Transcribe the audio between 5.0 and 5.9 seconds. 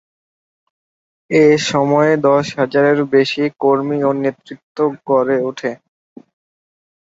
গড়ে ওঠে।